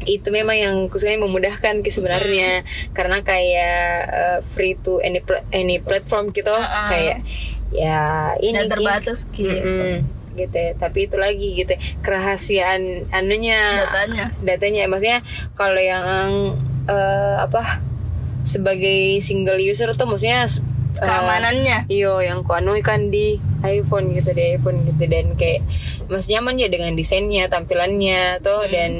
itu 0.00 0.24
memang 0.28 0.56
yang 0.56 0.76
kusukanya 0.88 1.20
memudahkan 1.20 1.84
ki 1.84 1.90
sebenarnya 1.90 2.64
karena 2.90 3.20
kayak 3.20 3.76
eh, 4.08 4.38
free 4.46 4.74
to 4.74 4.96
any 4.98 5.20
pla- 5.20 5.44
any 5.50 5.76
platform 5.76 6.32
gitu 6.32 6.48
Uh-uh. 6.48 6.88
kayak 6.88 7.20
ya 7.68 8.32
ini 8.38 8.56
dan 8.56 8.64
Ki. 8.64 8.72
terbatas 8.72 9.28
Mm-mm. 9.28 10.02
gitu 10.32 10.56
ya. 10.56 10.72
tapi 10.74 11.04
itu 11.04 11.14
lagi 11.14 11.52
gitu 11.54 11.70
ya, 11.70 11.80
kerahasiaan 12.00 12.80
anunya 13.10 13.60
Datanya. 13.84 14.24
datanya 14.40 14.82
maksudnya 14.88 15.20
kalau 15.52 15.76
yang 15.76 16.56
eh, 16.86 17.36
apa 17.38 17.84
sebagai 18.50 18.98
single 19.20 19.62
user 19.62 19.94
tuh 19.94 20.04
maksudnya 20.04 20.42
eh, 20.42 20.50
Keamanannya. 20.98 21.86
iyo 21.86 22.18
yang 22.18 22.42
kuanui 22.42 22.82
kan 22.82 23.08
di 23.08 23.38
iPhone 23.62 24.10
gitu 24.10 24.34
di 24.34 24.58
iPhone 24.58 24.82
gitu 24.84 25.06
dan 25.06 25.32
kayak 25.34 25.62
masih 26.06 26.36
nyaman 26.36 26.58
ya 26.58 26.66
dengan 26.66 26.92
desainnya 26.92 27.46
tampilannya 27.46 28.40
tuh 28.40 28.66
Hmm. 28.66 28.68
dan 28.68 28.92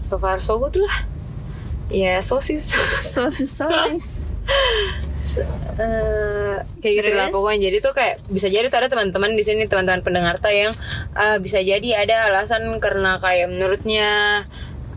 so 0.00 0.16
far 0.16 0.38
so 0.38 0.56
good 0.56 0.74
lah 0.74 1.04
ya 1.86 2.18
sosis 2.20 2.72
Sosis 3.14 3.52
so 3.52 3.68
nice. 3.68 4.32
Eh, 5.74 6.54
kayak 6.78 6.94
gitu 6.94 7.10
lah 7.10 7.32
pokoknya 7.32 7.66
jadi 7.66 7.80
tuh 7.80 7.96
kayak 7.96 8.20
bisa 8.28 8.46
jadi 8.46 8.68
tuh 8.68 8.76
ada 8.76 8.92
teman-teman 8.92 9.32
di 9.32 9.40
sini 9.40 9.64
teman-teman 9.64 10.04
pendengar 10.04 10.36
tuh 10.36 10.52
yang 10.52 10.68
eh, 11.16 11.40
bisa 11.40 11.58
jadi 11.58 12.04
ada 12.04 12.28
alasan 12.28 12.68
karena 12.76 13.16
kayak 13.18 13.48
menurutnya 13.48 14.44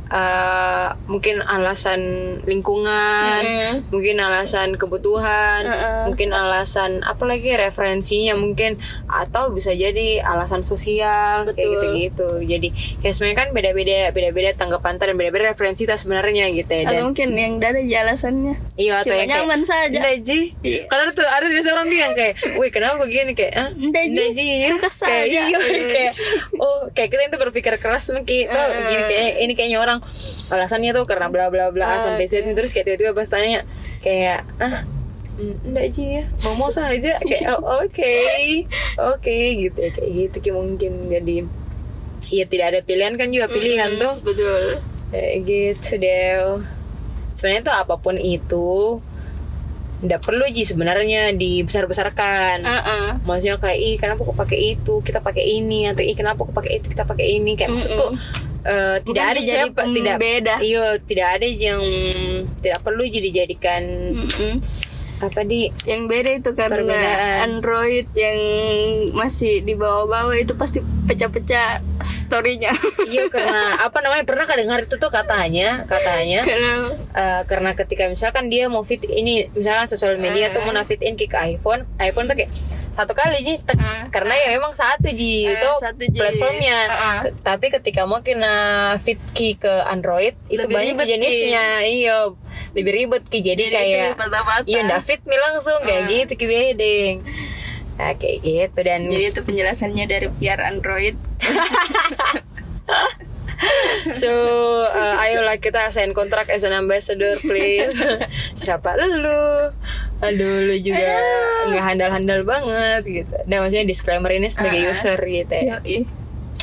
eh, 0.07 0.87
mungkin 1.05 1.39
alasan 1.39 2.01
lingkungan 2.43 3.41
Mm-mm. 3.43 3.73
mungkin 3.91 4.15
alasan 4.17 4.75
kebutuhan 4.75 5.63
Mm-mm. 5.63 6.03
mungkin 6.11 6.29
alasan 6.31 7.03
apa 7.03 7.23
lagi 7.23 7.53
referensinya 7.53 8.33
mungkin 8.33 8.79
atau 9.05 9.51
bisa 9.51 9.71
jadi 9.71 10.21
alasan 10.21 10.63
sosial 10.63 11.47
kayak 11.47 11.57
Betul. 11.57 11.71
gitu-gitu 11.73 12.29
jadi 12.43 12.67
kayak 12.99 13.13
sebenarnya 13.13 13.37
kan 13.37 13.49
beda-beda 13.51 14.11
beda-beda 14.11 14.49
tanggapan 14.53 14.95
dan 14.97 15.15
beda-beda 15.15 15.51
referensi 15.51 15.83
tas 15.83 16.01
sebenarnya 16.01 16.49
gitu 16.51 16.69
ya 16.69 16.83
dan 16.83 16.95
Atau 16.97 17.05
mungkin 17.11 17.27
yang 17.31 17.53
ada 17.57 17.77
aja 17.77 17.97
alasannya. 18.03 18.55
Iya 18.75 18.93
atau 18.99 19.11
Cuma 19.11 19.15
yang 19.17 19.27
kayak 19.27 19.43
nyaman 19.43 19.61
saja. 19.63 19.97
Nggak, 19.99 20.17
Ji 20.23 20.39
Iya. 20.63 20.81
Karena 20.87 21.09
tuh 21.11 21.25
ada 21.25 21.45
biasa 21.45 21.69
orang 21.71 21.87
bilang 21.87 22.13
kayak 22.13 22.33
Wih 22.55 22.69
kenapa 22.69 22.93
kok 22.97 23.09
gini 23.09 23.31
kayak 23.33 23.53
ah, 23.53 23.69
Nggak, 23.71 24.03
Ji. 24.03 24.11
nggak, 24.13 24.29
Ji 24.33 24.45
Suka 24.65 24.89
kayak, 24.89 24.93
saja. 24.93 25.41
iya, 25.43 25.57
kayak 25.87 26.13
Oh 26.55 26.79
kayak 26.91 27.09
kita 27.11 27.21
itu 27.27 27.37
berpikir 27.37 27.73
keras 27.77 28.07
mungkin 28.09 28.43
tuh 28.47 28.57
Heeh. 28.57 28.87
gini 28.87 29.03
kayak 29.03 29.31
ini 29.41 29.53
kayaknya 29.53 29.77
orang 29.77 29.96
alasannya 30.47 30.91
tuh 30.91 31.03
karena 31.03 31.27
bla 31.27 31.47
bla 31.47 31.69
bla 31.69 31.85
Ah, 31.87 31.99
sampai 31.99 32.25
Z 32.25 32.41
oke. 32.41 32.53
terus 32.53 32.71
kayak 32.71 32.85
tiba-tiba 32.87 33.11
pas 33.11 33.25
tanya 33.25 33.63
kayak 33.99 34.41
ah 34.57 34.83
mm, 35.35 35.67
Enggak 35.67 35.87
Ji 35.91 36.03
ya 36.13 36.23
mau 36.41 36.53
mau 36.55 36.69
saja 36.69 37.17
kayak 37.19 37.47
oh, 37.55 37.81
oke 37.81 38.15
oke 38.97 39.37
gitu 39.59 39.77
ya 39.77 39.91
kayak 39.91 40.11
gitu 40.13 40.37
kayak 40.41 40.55
mungkin 40.55 40.93
jadi 41.07 41.37
Iya 42.27 42.43
tidak 42.43 42.67
ada 42.67 42.79
pilihan 42.81 43.15
kan 43.15 43.31
juga 43.31 43.47
pilihan 43.47 43.87
Mm-mm, 43.89 44.01
tuh 44.01 44.13
Betul. 44.21 44.63
Kayak 45.07 45.35
gitu 45.43 45.91
deh. 45.95 46.59
Sebenarnya 47.33 47.63
tuh 47.63 47.71
apa 47.71 47.95
pun 47.95 48.15
itu 48.15 48.99
nggak 49.97 50.21
perlu 50.21 50.45
ji 50.47 50.61
sebenarnya 50.61 51.31
dibesar-besarkan. 51.31 52.61
Heeh. 52.61 53.05
Maksudnya 53.23 53.57
kayak 53.57 53.79
ih 53.79 53.95
kenapa 53.95 54.21
kok 54.21 54.35
pakai 54.35 54.59
itu 54.75 54.99
kita 55.01 55.19
pakai 55.19 55.41
ini 55.41 55.87
atau 55.87 56.03
ih 56.03 56.13
kenapa 56.13 56.43
kok 56.43 56.51
pakai 56.51 56.71
itu 56.77 56.91
kita 56.91 57.01
pakai 57.01 57.39
ini 57.39 57.55
kayak 57.55 57.71
maksudku 57.73 58.13
eh, 58.67 58.97
tidak 59.01 59.24
ada 59.24 59.39
jadi 59.39 59.47
siapa 59.47 59.81
tidak 59.88 60.15
pembeda. 60.19 60.55
iya 60.59 60.86
tidak 61.00 61.27
ada 61.39 61.47
yang 61.47 61.81
tidak 62.59 62.79
perlu 62.83 63.03
jadi 63.07 63.27
dijadikan 63.31 63.83
Mm-mm. 64.19 64.55
apa 65.17 65.41
di 65.41 65.71
Yang 65.88 66.01
beda 66.05 66.31
itu 66.38 66.50
karena 66.53 66.75
Perbedaan. 66.77 67.38
Android 67.50 68.05
yang 68.13 68.39
masih 69.17 69.65
di 69.65 69.74
bawah-bawah 69.74 70.38
itu 70.38 70.53
pasti 70.53 70.77
pecah-pecah 71.09 71.81
storynya. 72.05 72.69
iya 73.09 73.25
karena 73.25 73.81
apa 73.81 73.97
namanya 74.05 74.29
pernah 74.29 74.45
kedengar 74.45 74.86
itu 74.86 74.93
tuh 75.01 75.09
katanya 75.09 75.88
katanya 75.89 76.45
karena 76.45 76.74
Eh, 77.17 77.41
karena 77.50 77.74
ketika 77.74 78.05
misalkan 78.05 78.45
dia 78.45 78.69
mau 78.69 78.86
fit 78.86 79.01
ini 79.09 79.50
misalkan 79.57 79.89
sosial 79.89 80.21
media 80.21 80.53
tuh 80.53 80.62
mau 80.62 80.77
fit 80.86 81.01
in 81.01 81.17
ke 81.17 81.25
iPhone 81.33 81.89
iPhone 81.97 82.29
tuh 82.29 82.38
kayak 82.38 82.53
satu 82.97 83.13
kali 83.13 83.39
ji 83.39 83.53
tek. 83.59 83.75
Ah, 83.77 84.07
karena 84.09 84.33
ya 84.35 84.47
memang 84.51 84.71
satu 84.73 85.07
ji 85.07 85.43
Ah, 85.43 85.51
itu 85.53 85.69
satu 85.77 86.01
ji. 86.03 86.17
platformnya 86.17 86.75
Ah, 86.83 86.89
ah. 86.89 87.17
Ke- 87.21 87.35
tapi 87.39 87.65
ketika 87.69 88.03
mau 88.03 88.19
kena 88.19 88.55
fit 88.97 89.19
key 89.31 89.53
ke 89.53 89.69
Android 89.85 90.33
itu 90.47 90.59
Lebih 90.59 90.73
banyak 90.73 90.91
ribet, 90.91 91.03
Ki. 91.03 91.09
jenisnya 91.13 91.63
iya 91.83 92.15
lebih 92.73 92.91
ribet 92.91 93.23
ki 93.23 93.39
jadi, 93.39 93.59
Jadi 93.59 93.71
kayak 93.71 94.07
iya 94.65 94.79
ndak 94.81 94.99
fit 95.03 95.19
mi 95.23 95.35
langsung 95.35 95.77
kayak 95.79 96.01
Ah. 96.01 96.07
gitu 96.09 96.31
ki 96.33 96.45
bedeng 96.45 97.15
nah, 97.95 98.11
kayak 98.13 98.37
gitu 98.39 98.79
dan 98.79 98.99
jadi 99.05 99.23
itu 99.27 99.39
penjelasannya 99.43 100.03
dari 100.05 100.27
pihak 100.31 100.59
Android. 100.59 101.15
So, 104.13 104.31
uh, 104.83 105.15
ayolah 105.19 105.59
kita 105.59 105.89
sign 105.89 106.13
kontrak 106.13 106.47
as 106.47 106.63
an 106.63 106.71
ambassador, 106.71 107.35
please. 107.37 107.97
Siapa 108.61 108.95
lu? 108.95 109.73
Aduh, 110.17 110.63
lu 110.63 110.75
juga 110.79 111.17
nggak 111.67 111.83
handal-handal 111.83 112.41
banget 112.41 113.01
gitu. 113.03 113.35
Nah, 113.45 113.61
maksudnya 113.61 113.85
disclaimer 113.85 114.31
ini 114.31 114.47
sebagai 114.47 114.79
Ah. 114.79 114.91
user 114.93 115.19
gitu 115.19 115.51
ya. 115.51 115.81
Yoi. 115.83 116.07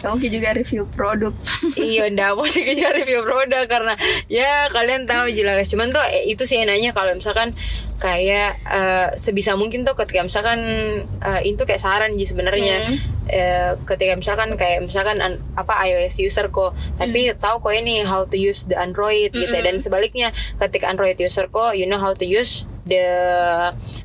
Kamu 0.05 0.21
juga 0.21 0.53
review 0.53 0.85
produk. 0.93 1.33
iya, 1.81 2.13
ndak 2.13 2.37
mau 2.37 2.45
sih 2.45 2.61
kejar 2.61 2.93
review 2.93 3.25
produk 3.25 3.65
karena 3.65 3.97
ya 4.29 4.69
kalian 4.69 5.09
tahu 5.09 5.33
jelas. 5.33 5.65
Cuman 5.69 5.97
tuh 5.97 6.05
eh, 6.05 6.29
itu 6.29 6.45
sih 6.45 6.61
enaknya 6.61 6.93
kalau 6.93 7.17
misalkan 7.17 7.57
kayak 7.97 8.61
eh, 8.69 9.09
sebisa 9.17 9.57
mungkin 9.57 9.89
tuh 9.89 9.97
ketika 9.97 10.21
misalkan 10.21 10.61
eh, 11.09 11.41
itu 11.49 11.65
kayak 11.65 11.81
saran 11.81 12.21
sih 12.21 12.29
sebenarnya. 12.29 12.85
Hmm. 12.85 12.97
Eh, 13.27 13.73
ketika 13.83 14.15
misalkan 14.15 14.53
kayak 14.53 14.85
misalkan 14.85 15.17
an- 15.17 15.41
apa 15.55 15.73
iOS 15.83 16.21
user 16.21 16.49
kok 16.49 16.71
tapi 16.95 17.33
tahu 17.35 17.57
kok 17.59 17.73
ini 17.73 18.01
how 18.01 18.23
to 18.23 18.37
use 18.37 18.65
the 18.65 18.77
Android 18.77 19.33
gitu 19.33 19.49
ya. 19.51 19.65
dan 19.65 19.81
sebaliknya 19.81 20.29
ketika 20.59 20.87
Android 20.87 21.17
user 21.17 21.49
kok 21.49 21.73
you 21.73 21.85
know 21.85 21.97
how 21.97 22.13
to 22.13 22.23
use 22.23 22.53
the 22.83 23.01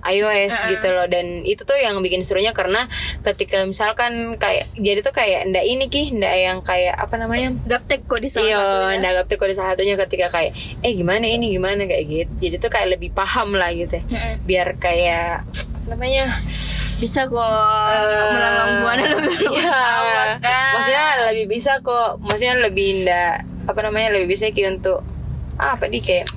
iOS 0.02 0.56
gitu 0.66 0.88
loh 0.90 1.04
dan 1.06 1.44
itu 1.44 1.62
tuh 1.62 1.76
yang 1.76 2.00
bikin 2.00 2.24
serunya 2.24 2.52
karena 2.52 2.88
ketika 3.22 3.64
misalkan 3.64 4.12
kayak 4.36 4.72
jadi 4.74 5.00
tuh 5.02 5.12
kayak 5.12 5.48
ndak 5.48 5.66
ini 5.66 5.86
ki 5.86 6.16
ndak 6.16 6.34
yang 6.34 6.58
kayak 6.62 6.96
apa 6.96 7.16
namanya 7.16 7.52
Gaptek 7.68 8.08
kok 8.08 8.20
di 8.20 8.32
salah 8.32 8.48
Iya, 8.48 8.56
satunya. 8.58 8.98
ndak 8.98 9.12
gaptek 9.20 9.36
kok 9.36 9.50
di 9.50 9.56
salah 9.58 9.70
satunya 9.74 9.96
ketika 9.98 10.28
kayak 10.30 10.52
eh 10.80 10.94
gimana 10.94 11.28
ini 11.28 11.52
gimana 11.52 11.84
kayak 11.84 12.06
gitu. 12.08 12.32
Jadi 12.40 12.56
tuh 12.58 12.72
kayak 12.72 12.96
lebih 12.96 13.12
paham 13.12 13.52
lah 13.54 13.68
gitu. 13.70 14.00
ya. 14.00 14.04
Mm-mm. 14.06 14.34
Biar 14.44 14.68
kayak 14.78 15.44
namanya 15.86 16.24
Bisa 17.00 17.22
kok 17.32 17.40
eh, 17.96 18.28
melanglang 18.36 18.72
buana 18.84 19.04
lebih 19.08 19.36
iya. 19.56 19.72
bersama 19.72 20.24
kan. 20.44 20.72
Maksudnya 20.76 21.08
lebih 21.32 21.46
bisa 21.48 21.72
kok. 21.80 22.20
Maksudnya 22.20 22.56
lebih 22.60 22.88
ndak 23.08 23.48
apa 23.70 23.80
namanya 23.86 24.20
lebih 24.20 24.36
bisa 24.36 24.52
ki 24.52 24.68
untuk 24.68 25.00
ah, 25.56 25.80
apa 25.80 25.88
di 25.88 26.04
kayak 26.04 26.28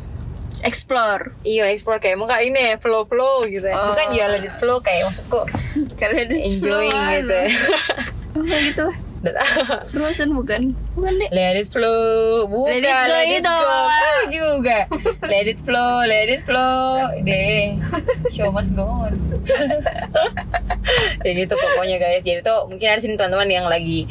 explore. 0.63 1.35
Iya 1.43 1.69
explore 1.75 1.99
kayak 1.99 2.17
muka 2.17 2.39
ini 2.39 2.79
flow 2.79 3.05
flow 3.11 3.43
gitu 3.51 3.67
ya. 3.67 3.75
Oh. 3.75 3.93
Bukan 3.93 4.07
jual 4.15 4.33
di 4.39 4.51
flow 4.63 4.79
kayak 4.79 5.11
maksudku 5.11 5.43
Kalian 5.99 6.31
explore. 6.39 6.87
gitu. 6.89 7.35
ya. 7.35 7.47
Gitu? 8.73 9.12
Frozen 9.91 10.35
bukan? 10.35 10.75
Bukan 10.99 11.13
deh. 11.19 11.31
Let 11.31 11.55
it 11.55 11.69
flow, 11.71 12.47
bukan 12.51 12.83
Let 12.83 12.83
it 12.83 12.95
go 13.07 13.19
itu. 13.23 13.59
Kau 13.63 14.23
juga. 14.29 14.79
Let 15.23 15.47
it 15.47 15.61
flow, 15.63 15.95
let 16.05 16.29
it 16.29 16.43
flow. 16.43 17.11
Deh, 17.23 17.79
show 18.35 18.51
must 18.51 18.75
go 18.75 18.87
on. 18.87 19.15
ya 21.27 21.31
gitu 21.33 21.55
pokoknya 21.55 21.97
guys. 22.03 22.27
Jadi 22.27 22.43
tuh 22.43 22.67
mungkin 22.67 22.87
ada 22.91 23.01
sini 23.01 23.15
teman-teman 23.15 23.49
yang 23.51 23.67
lagi 23.71 24.11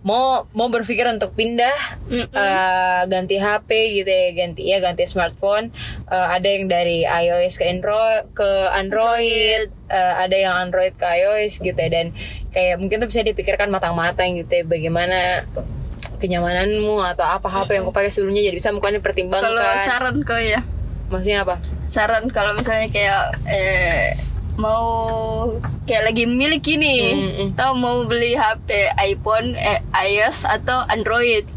mau 0.00 0.48
mau 0.56 0.72
berpikir 0.72 1.04
untuk 1.12 1.36
pindah 1.36 2.00
Mm-mm. 2.08 2.32
eh, 2.32 3.02
ganti 3.04 3.36
HP 3.36 3.68
gitu 4.00 4.08
ya 4.08 4.28
ganti 4.32 4.62
ya 4.64 4.78
ganti 4.80 5.04
smartphone. 5.04 5.72
Eh, 6.08 6.26
ada 6.34 6.48
yang 6.48 6.68
dari 6.72 7.04
iOS 7.04 7.60
ke 7.60 7.64
Android 7.68 8.24
ke 8.32 8.48
Android 8.72 9.68
Eh, 9.90 10.14
ada 10.22 10.36
yang 10.38 10.54
Android 10.54 10.94
ke 10.94 11.02
iOS 11.02 11.58
gitu 11.58 11.74
ya. 11.74 11.90
Dan 11.90 12.14
kayak 12.54 12.78
mungkin 12.78 13.02
tuh 13.02 13.10
bisa 13.10 13.26
dipikirkan 13.26 13.74
matang-matang 13.74 14.38
gitu 14.38 14.62
ya 14.62 14.62
bagaimana 14.62 15.42
kenyamananmu 16.22 17.02
atau 17.02 17.26
apa 17.26 17.48
HP 17.50 17.80
yang 17.80 17.84
kau 17.90 17.94
pakai 17.96 18.14
sebelumnya 18.14 18.46
jadi 18.46 18.54
bisa 18.54 18.70
mungkin 18.70 19.02
dipertimbangkan. 19.02 19.50
Kalau 19.50 19.66
saran 19.82 20.16
kau 20.22 20.38
ya, 20.38 20.62
maksudnya 21.10 21.42
apa? 21.42 21.58
Saran 21.82 22.30
kalau 22.30 22.54
misalnya 22.54 22.86
kayak 22.94 23.34
eh, 23.50 24.14
mau 24.60 24.84
kayak 25.88 26.12
lagi 26.12 26.24
milik 26.28 26.62
ini, 26.68 26.96
Mm-mm. 27.16 27.48
atau 27.56 27.72
mau 27.72 28.04
beli 28.04 28.36
HP 28.36 28.92
iPhone, 29.00 29.56
eh, 29.56 29.80
iOS 29.96 30.44
atau 30.44 30.84
Android. 30.92 31.48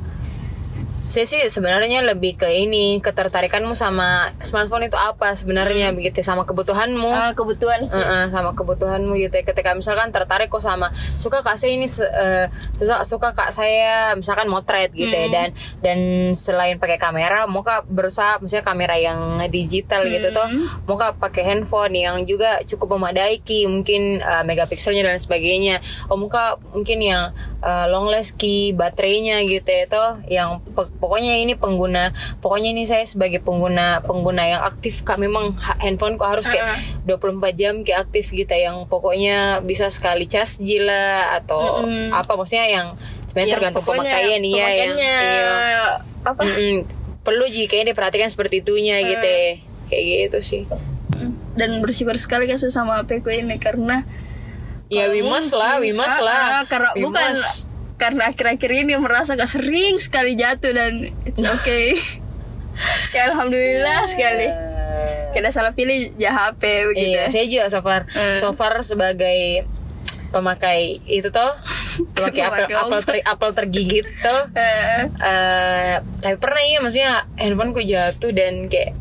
Saya 1.14 1.30
sih 1.30 1.46
sebenarnya 1.46 2.02
lebih 2.02 2.42
ke 2.42 2.50
ini 2.50 2.98
ketertarikanmu 2.98 3.78
sama 3.78 4.34
smartphone 4.42 4.90
itu 4.90 4.98
apa 4.98 5.38
sebenarnya 5.38 5.94
begitu 5.94 6.26
sama 6.26 6.42
kebutuhanmu. 6.42 7.06
Ah, 7.14 7.32
kebutuhan 7.38 7.86
sih. 7.86 8.02
Heeh, 8.02 8.34
sama 8.34 8.58
kebutuhanmu 8.58 9.14
gitu 9.22 9.36
ya. 9.38 9.46
ketika 9.46 9.78
misalkan 9.78 10.10
tertarik 10.10 10.50
kok 10.50 10.66
sama 10.66 10.90
suka 10.98 11.46
kak 11.46 11.62
saya 11.62 11.78
ini 11.78 11.86
eh, 11.86 12.50
suka 12.82 13.06
suka 13.06 13.30
kak 13.38 13.54
saya 13.54 14.18
misalkan 14.18 14.50
motret 14.50 14.90
gitu 14.90 15.14
ya 15.14 15.30
dan 15.30 15.50
dan 15.86 16.00
selain 16.34 16.82
pakai 16.82 16.98
kamera 16.98 17.46
mau 17.46 17.62
kak 17.62 17.86
berusaha 17.86 18.42
misalnya 18.42 18.66
kamera 18.66 18.96
yang 18.98 19.20
digital 19.54 20.10
gitu 20.10 20.34
tuh 20.34 20.48
mau 20.90 20.98
kak 20.98 21.22
pakai 21.22 21.44
handphone 21.46 21.94
yang 21.94 22.26
juga 22.26 22.58
cukup 22.66 22.98
memadai 22.98 23.38
ki 23.38 23.70
mungkin 23.70 24.18
eh, 24.18 24.42
megapikselnya 24.42 25.06
dan 25.06 25.22
sebagainya. 25.22 25.78
Oh 26.10 26.18
mau 26.18 26.26
kak 26.26 26.58
mungkin 26.74 26.98
yang 27.06 27.24
eh, 27.62 27.86
long 27.86 28.10
last 28.10 28.34
ki 28.34 28.74
baterainya 28.74 29.46
gitu 29.46 29.70
ya 29.70 29.86
tuh 29.86 30.10
yang 30.26 30.58
pe- 30.74 30.90
pokoknya 31.04 31.36
ini 31.36 31.54
pengguna 31.54 32.16
pokoknya 32.40 32.72
ini 32.72 32.88
saya 32.88 33.04
sebagai 33.04 33.44
pengguna 33.44 34.00
pengguna 34.00 34.48
yang 34.48 34.62
aktif 34.64 35.04
kak 35.04 35.20
memang 35.20 35.52
ha- 35.60 35.76
handphone 35.78 36.16
kok 36.16 36.32
harus 36.32 36.48
kayak 36.48 36.80
24 37.04 37.44
jam 37.54 37.74
kayak 37.84 38.08
aktif 38.08 38.32
gitu 38.32 38.48
yang 38.50 38.88
pokoknya 38.88 39.60
bisa 39.60 39.92
sekali 39.92 40.24
cas 40.24 40.64
gila 40.64 41.36
atau 41.36 41.84
Mm-mm. 41.84 42.16
apa 42.16 42.32
maksudnya 42.34 42.66
yang 42.66 42.88
sebenarnya 43.28 43.50
Yang 43.50 43.58
tergantung 43.60 43.84
pemakaian 43.84 44.42
iya 44.42 44.68
yang 44.72 44.94
iya. 44.96 45.20
apa 46.24 46.40
Mm-mm. 46.40 46.88
perlu 47.20 47.44
jika 47.46 47.76
kayaknya 47.76 47.92
diperhatikan 47.92 48.32
seperti 48.32 48.64
itunya 48.64 49.04
gitu 49.04 49.28
ya. 49.28 49.60
kayak 49.92 50.04
gitu 50.08 50.40
sih 50.40 50.64
dan 51.54 51.84
bersyukur 51.84 52.16
sekali 52.16 52.48
kasih 52.48 52.72
sama 52.72 53.04
ku 53.04 53.28
ini 53.28 53.60
karena 53.60 54.08
ya 54.88 55.10
we 55.10 55.20
must 55.20 55.52
lah 55.52 55.78
we 55.78 55.92
must 55.92 56.20
Ah, 56.20 56.26
lah 56.26 56.42
ah, 56.42 56.64
karena 56.66 56.90
We 56.96 57.04
bukan 57.04 57.34
must. 57.34 57.68
Karena 58.04 58.28
akhir-akhir 58.36 58.72
ini 58.84 59.00
merasa 59.00 59.40
gak 59.40 59.48
sering 59.48 59.96
sekali 59.96 60.36
jatuh 60.36 60.76
dan 60.76 61.16
it's 61.24 61.40
okay. 61.40 61.96
Ya 63.14 63.30
alhamdulillah 63.30 64.10
sekali. 64.10 64.50
Kita 65.30 65.54
salah 65.54 65.78
pilih 65.78 66.10
ya 66.18 66.34
HP 66.34 66.90
begitu. 66.90 67.14
Iya, 67.14 67.30
saya 67.30 67.46
juga 67.46 67.66
so 67.70 67.80
far, 67.86 68.02
Eh. 68.10 68.38
so 68.42 68.50
far 68.58 68.74
sebagai 68.82 69.70
pemakai 70.34 70.98
itu 71.06 71.30
toh, 71.30 71.54
pemakai 72.18 72.42
apel 72.42 72.66
apel, 72.74 73.00
ter, 73.06 73.16
apel 73.22 73.50
tergigit 73.54 74.10
toh. 74.26 74.50
Eh, 74.58 75.06
eh 75.06 75.94
tapi 76.18 76.36
pernah 76.42 76.66
iya, 76.66 76.82
maksudnya 76.82 77.30
handphone 77.38 77.78
ku 77.78 77.82
jatuh 77.86 78.34
dan 78.34 78.66
kayak 78.66 78.98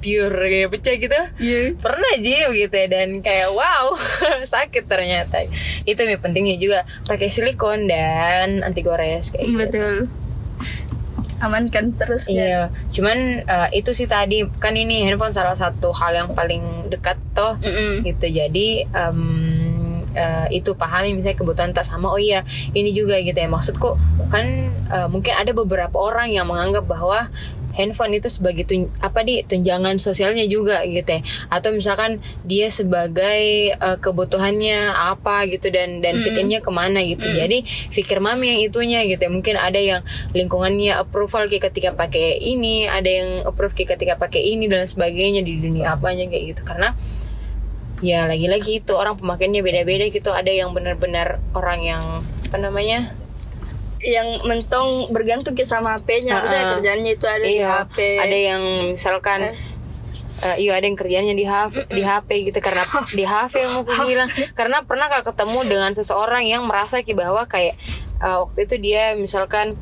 pure 0.00 0.32
kayak 0.32 0.70
pecah 0.72 0.94
gitu. 0.96 1.20
iya. 1.38 1.76
Pernah 1.76 2.10
aja 2.16 2.50
gitu 2.50 2.74
ya 2.74 2.86
dan 2.88 3.08
kayak 3.20 3.52
wow 3.52 3.94
sakit 4.56 4.84
ternyata. 4.88 5.44
Itu 5.84 6.00
yang 6.02 6.18
pentingnya 6.18 6.56
juga 6.56 6.78
pakai 7.04 7.28
silikon 7.28 7.86
dan 7.86 8.64
anti 8.64 8.80
gores 8.80 9.30
kayak 9.30 9.46
gitu. 9.46 9.56
betul 9.60 9.96
amankan 11.40 11.96
terus 11.96 12.28
ya 12.28 12.36
Iya, 12.36 12.62
cuman 12.92 13.18
eh, 13.48 13.68
itu 13.80 13.96
sih 13.96 14.04
tadi 14.04 14.44
kan 14.60 14.76
ini 14.76 15.08
handphone 15.08 15.32
salah 15.32 15.56
satu 15.56 15.88
hal 15.96 16.12
yang 16.12 16.28
paling 16.36 16.92
dekat 16.92 17.16
toh 17.32 17.56
Mm-mm. 17.64 18.04
gitu 18.04 18.28
jadi 18.28 18.84
em, 18.84 19.18
eh, 20.12 20.60
itu 20.60 20.76
pahami 20.76 21.16
misalnya 21.16 21.40
kebutuhan 21.40 21.72
tak 21.72 21.88
sama 21.88 22.12
oh 22.12 22.20
iya 22.20 22.44
ini 22.76 22.92
juga 22.92 23.16
gitu 23.24 23.36
ya 23.36 23.48
maksudku 23.48 23.96
kan 24.28 24.46
eh, 24.92 25.08
mungkin 25.08 25.32
ada 25.32 25.56
beberapa 25.56 25.96
orang 25.96 26.28
yang 26.28 26.44
menganggap 26.44 26.84
bahwa 26.84 27.32
handphone 27.74 28.18
itu 28.18 28.28
sebagai 28.30 28.66
tun- 28.66 28.90
apa 29.00 29.22
di 29.22 29.42
tunjangan 29.46 29.98
sosialnya 30.02 30.44
juga 30.46 30.82
gitu 30.86 31.06
ya. 31.06 31.20
Atau 31.52 31.74
misalkan 31.74 32.18
dia 32.46 32.68
sebagai 32.70 33.74
eh, 33.74 33.98
kebutuhannya 34.00 34.94
apa 34.94 35.46
gitu 35.50 35.70
dan 35.70 36.02
dan 36.02 36.20
fit 36.22 36.36
in-nya 36.36 36.60
ke 36.62 36.70
mana 36.72 37.00
gitu. 37.02 37.24
Jadi 37.24 37.62
pikir 37.94 38.18
mami 38.18 38.56
yang 38.56 38.60
itunya 38.70 39.00
gitu 39.06 39.22
ya. 39.22 39.30
Mungkin 39.30 39.54
ada 39.58 39.78
yang 39.78 40.00
lingkungannya 40.34 40.98
approval 40.98 41.46
kayak 41.46 41.70
ketika 41.72 41.94
pakai 41.94 42.38
ini 42.40 42.86
ada 42.86 43.08
yang 43.08 43.30
approve 43.46 43.74
kayak 43.74 43.98
ketika 43.98 44.14
pakai 44.18 44.42
ini 44.54 44.66
dan 44.66 44.86
sebagainya 44.86 45.42
di 45.46 45.58
dunia 45.58 45.94
apanya 45.94 46.26
kayak 46.26 46.56
gitu. 46.56 46.62
Karena 46.66 46.94
ya 48.00 48.24
lagi-lagi 48.24 48.80
itu 48.80 48.92
orang 48.96 49.20
pemakaiannya 49.20 49.60
beda-beda 49.60 50.08
gitu. 50.08 50.30
Ada 50.32 50.50
yang 50.50 50.72
benar-benar 50.72 51.38
orang 51.52 51.80
yang 51.84 52.04
apa 52.50 52.58
namanya 52.58 53.14
yang 54.00 54.48
mentong 54.48 55.12
bergantung 55.12 55.52
ke 55.52 55.68
sama 55.68 56.00
HP-nya 56.00 56.40
misalnya 56.40 56.64
ah. 56.64 56.72
kerjaannya 56.76 57.12
itu 57.14 57.26
ada 57.28 57.44
di 57.44 57.56
iya. 57.60 57.68
HP 57.84 57.96
ada 58.16 58.36
yang 58.36 58.62
misalkan 58.96 59.40
eh, 60.40 60.56
iya 60.56 60.72
ada 60.76 60.84
yang 60.88 60.96
kerjanya 60.96 61.34
di 61.36 61.44
HP 61.44 61.92
di 61.92 62.02
HP 62.02 62.28
gitu 62.48 62.58
karena 62.64 62.84
di 63.18 63.24
HP 63.28 63.52
yang 63.60 63.72
mau 63.76 63.84
aku 63.84 64.04
bilang. 64.08 64.28
Karena 64.56 64.82
pernah 64.84 65.12
kak 65.12 65.32
ketemu 65.32 65.60
dengan 65.68 65.92
seseorang 65.92 66.44
yang 66.48 66.64
merasa 66.64 67.04
ki 67.04 67.12
bahwa 67.12 67.44
kayak 67.44 67.76
eh, 68.20 68.36
waktu 68.40 68.64
itu 68.64 68.76
dia 68.80 69.14
misalkan 69.16 69.76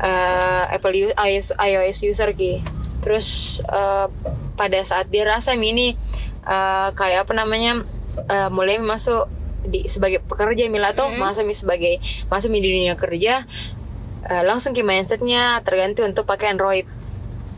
eh, 0.00 0.64
Apple 0.68 1.16
iOS, 1.16 1.56
iOS 1.56 1.98
user 2.04 2.30
ki. 2.36 2.60
Terus 3.00 3.58
eh, 3.64 4.06
pada 4.54 4.80
saat 4.84 5.08
dia 5.08 5.24
rasa 5.24 5.56
mini 5.56 5.96
eh, 6.44 6.88
kayak 6.92 7.28
apa 7.28 7.32
namanya 7.32 7.82
eh, 8.28 8.48
mulai 8.52 8.76
masuk 8.76 9.28
di 9.64 9.86
sebagai 9.86 10.18
pekerja 10.20 10.66
mila 10.66 10.90
tuh 10.92 11.06
masuk 11.12 11.44
mi 11.44 11.52
sebagai 11.52 11.98
masuk 12.26 12.50
di 12.50 12.60
dunia 12.60 12.94
kerja 12.94 13.46
eh, 14.24 14.42
langsung 14.42 14.70
ki 14.70 14.82
mindsetnya 14.82 15.58
terganti 15.60 16.00
untuk 16.00 16.22
pakai 16.22 16.50
Android 16.50 16.86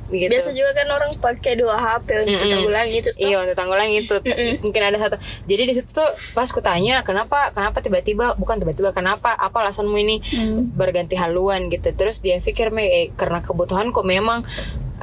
gitu. 0.06 0.28
biasa 0.28 0.52
juga 0.52 0.70
kan 0.74 0.86
orang 0.90 1.16
pakai 1.16 1.56
dua 1.56 1.74
HP 1.74 2.06
untuk 2.20 2.36
Mm-mm. 2.36 2.52
tanggulangi 2.52 2.94
itu 2.94 3.08
tuh 3.08 3.18
Iya 3.18 3.36
untuk 3.40 3.56
tanggulangi 3.56 3.96
itu 3.98 4.16
Mm-mm. 4.20 4.52
mungkin 4.60 4.82
ada 4.84 4.98
satu. 5.00 5.16
Jadi 5.42 5.62
di 5.64 5.72
situ 5.72 5.90
tuh 5.90 6.06
pas 6.30 6.44
ku 6.46 6.60
tanya 6.60 7.00
kenapa 7.00 7.48
kenapa 7.50 7.80
tiba-tiba 7.80 8.36
bukan 8.36 8.60
tiba-tiba 8.60 8.92
kenapa 8.92 9.32
apa 9.32 9.64
alasanmu 9.64 9.96
ini 9.96 10.20
Hmm. 10.30 10.70
berganti 10.70 11.16
haluan 11.16 11.66
gitu. 11.66 11.88
Terus 11.90 12.20
dia 12.20 12.36
pikir 12.36 12.68
me 12.68 12.84
eh, 12.84 13.06
karena 13.10 13.40
kebutuhanku 13.40 14.04
memang 14.04 14.44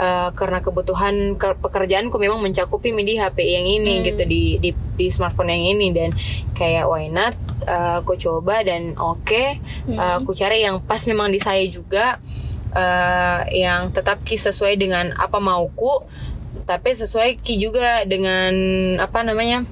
eh, 0.01 0.29
karena 0.33 0.65
kebutuhan 0.65 1.37
ke- 1.37 1.61
pekerjaanku 1.61 2.17
memang 2.17 2.41
mencakupi 2.41 2.89
di 3.05 3.21
HP 3.21 3.37
yang 3.45 3.69
ini 3.69 4.01
gitu 4.01 4.23
di, 4.25 4.57
di 4.57 4.73
di 4.73 5.07
smartphone 5.13 5.53
yang 5.53 5.77
ini. 5.77 5.93
Dan 5.93 6.17
kayak 6.57 6.89
why 6.89 7.05
not 7.07 7.37
eh, 7.69 8.01
aku 8.01 8.17
coba 8.17 8.65
dan 8.65 8.97
oke. 8.97 9.61
Eh, 10.01 10.13
aku 10.17 10.33
cari 10.33 10.65
yang 10.65 10.81
pas 10.81 11.05
memang 11.05 11.29
di 11.29 11.37
saya 11.37 11.61
juga 11.69 12.17
eh, 12.73 13.39
yang 13.61 13.93
tetap 13.93 14.25
ki 14.25 14.41
sesuai 14.41 14.73
dengan 14.81 15.13
apa 15.15 15.37
mauku 15.37 16.01
tapi 16.61 16.93
sesuai 16.93 17.41
ki 17.41 17.57
juga 17.59 18.05
dengan 18.07 18.53
apa 18.99 19.23
namanya 19.23 19.65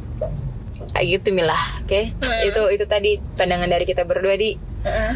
kayak 0.92 1.22
gitu 1.22 1.32
milah 1.32 1.60
oke? 1.86 2.12
Itu 2.44 2.62
itu 2.76 2.86
tadi 2.86 3.18
pandangan 3.40 3.70
dari 3.72 3.86
kita 3.88 4.04
berdua 4.04 4.36
di. 4.36 4.56
Uh, 4.80 5.16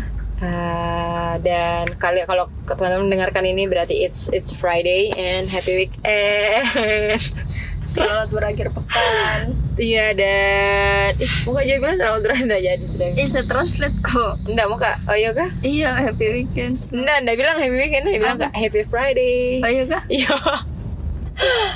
dan 1.39 1.85
kali 1.95 2.23
kalau 2.23 2.45
teman-teman 2.65 3.07
mendengarkan 3.07 3.43
ini 3.43 3.65
berarti 3.65 3.99
it's 3.99 4.27
it's 4.29 4.49
Friday 4.49 5.09
and 5.13 5.45
happy 5.45 5.85
weekend. 5.85 7.19
selamat 7.83 8.31
berakhir 8.31 8.67
pekan 8.71 9.51
Iya 9.75 10.15
dan 10.15 11.11
ih, 11.15 11.33
mau 11.43 11.51
gak 11.51 11.65
jadi 11.65 11.77
bilang 11.77 11.97
selamat 11.97 12.21
berakhir 12.21 12.45
nggak 12.45 12.63
jadi 12.63 12.85
sudah. 12.85 13.07
eh 13.13 13.27
saya 13.27 13.43
translate 13.43 13.97
kok 13.99 14.33
Enggak 14.45 14.65
mau 14.65 14.77
kak, 14.77 14.95
oh 15.03 15.13
iya 15.13 15.31
kak? 15.31 15.49
iya 15.61 15.91
happy 15.93 16.25
weekend 16.33 16.79
Enggak, 16.89 17.17
enggak 17.21 17.37
bilang 17.37 17.57
happy 17.57 17.75
weekend, 17.75 18.03
dia 18.07 18.17
bilang 18.17 18.39
kak 18.39 18.51
happy 18.53 18.81
Friday. 18.87 19.59
oh 19.59 19.69
iya 19.69 19.83
kah 19.85 20.01
Iya. 20.07 20.31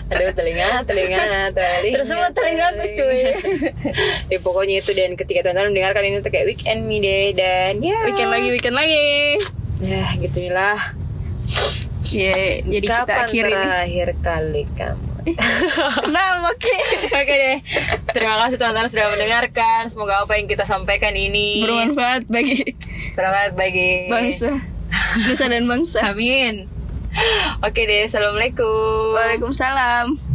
Aduh 0.08 0.30
telinga, 0.32 0.86
telinga, 0.86 1.50
telinga. 1.50 1.96
terus 1.98 2.08
semua 2.08 2.30
telinga 2.30 2.72
aku 2.72 2.86
cuy 2.94 3.22
Ya, 4.32 4.38
pokoknya 4.40 4.80
itu 4.80 4.92
dan 4.92 5.14
ketika 5.14 5.44
teman-teman 5.44 5.74
mendengarkan 5.74 6.04
ini 6.04 6.18
tuh 6.20 6.30
kayak 6.30 6.46
weekend 6.46 6.86
me 6.86 6.98
deh 6.98 7.34
dan 7.34 7.82
ya. 7.82 7.98
weekend 8.06 8.30
lagi 8.30 8.48
weekend 8.50 8.76
lagi 8.76 9.38
Ya 9.78 10.06
gitu 10.16 10.40
lah. 10.48 10.78
ya 12.04 12.64
jadi 12.64 12.82
kita 12.82 13.04
Kapan 13.04 13.26
akhirin 13.26 13.52
terakhir 13.52 14.08
kali 14.20 14.64
kamu? 14.74 15.06
kenapa 16.02 16.50
ki 16.56 16.78
Oke 17.12 17.34
deh. 17.36 17.58
Terima 18.10 18.36
kasih 18.40 18.56
teman-teman 18.56 18.88
sudah 18.88 19.12
mendengarkan. 19.12 19.82
Semoga 19.86 20.24
apa 20.24 20.34
yang 20.34 20.48
kita 20.48 20.64
sampaikan 20.64 21.12
ini 21.12 21.62
bermanfaat 21.62 22.24
bagi 22.26 22.64
bermanfaat 23.12 23.54
bagi 23.54 24.08
bangsa 24.08 24.56
nusa 25.20 25.46
dan 25.46 25.68
bangsa 25.68 26.00
Amin. 26.08 26.72
Oke 27.66 27.82
deh. 27.88 28.06
Assalamualaikum. 28.06 29.16
Waalaikumsalam 29.18 30.27